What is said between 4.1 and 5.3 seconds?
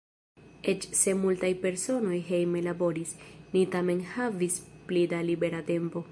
havis pli da